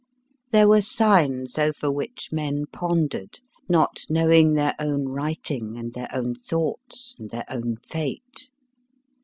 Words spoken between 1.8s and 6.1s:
which men pondered, not knowing their own writing, and their